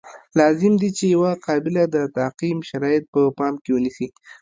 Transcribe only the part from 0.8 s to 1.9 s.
دي چې یوه قابله